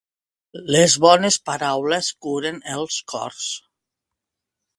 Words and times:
Les 0.75 0.95
bones 1.03 1.37
paraules 1.49 2.09
curen 2.27 2.59
els 2.79 2.99
cors. 3.15 3.53